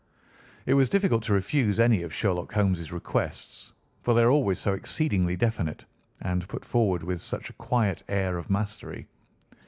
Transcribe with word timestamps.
It 0.65 0.73
was 0.73 0.89
difficult 0.89 1.21
to 1.25 1.33
refuse 1.35 1.79
any 1.79 2.01
of 2.01 2.11
Sherlock 2.11 2.51
Holmes' 2.53 2.91
requests, 2.91 3.71
for 4.01 4.15
they 4.15 4.25
were 4.25 4.31
always 4.31 4.57
so 4.57 4.73
exceedingly 4.73 5.35
definite, 5.37 5.85
and 6.21 6.47
put 6.47 6.65
forward 6.65 7.03
with 7.03 7.21
such 7.21 7.51
a 7.51 7.53
quiet 7.53 8.01
air 8.09 8.39
of 8.39 8.49
mastery. 8.49 9.05